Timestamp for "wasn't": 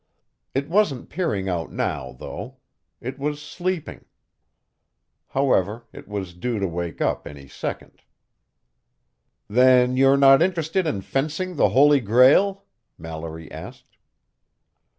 0.67-1.09